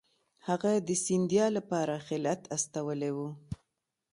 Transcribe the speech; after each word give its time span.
هغه 0.47 0.71
د 0.87 0.89
سیندیا 1.05 1.45
لپاره 1.57 1.95
خلعت 2.07 2.41
استولی 2.55 3.11
وو. 3.15 3.29